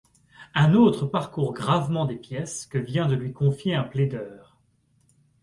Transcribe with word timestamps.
Un 0.55 0.73
autre 0.73 1.05
parcourt 1.05 1.53
gravement 1.53 2.05
des 2.05 2.15
pièces 2.15 2.65
que 2.65 2.79
vient 2.79 3.05
de 3.05 3.13
lui 3.13 3.33
confier 3.33 3.75
un 3.75 3.83
plaideur. 3.83 4.57